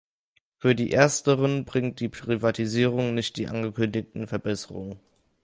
Für 0.57 0.73
die 0.73 0.91
ersteren 0.93 1.63
bringt 1.63 1.99
die 1.99 2.09
Privatisierung 2.09 3.13
nicht 3.13 3.37
die 3.37 3.47
angekündigten 3.47 4.25
Verbesserungen. 4.25 4.99